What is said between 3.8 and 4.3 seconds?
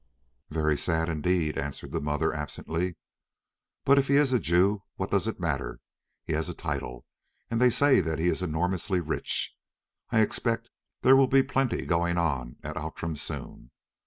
"but if he